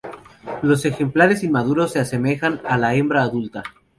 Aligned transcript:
Los 0.63 0.83
ejemplares 0.85 1.43
inmaduros 1.43 1.91
se 1.91 1.99
asemejan 1.99 2.59
a 2.65 2.75
la 2.79 2.95
hembra 2.95 3.21
adulta. 3.21 3.61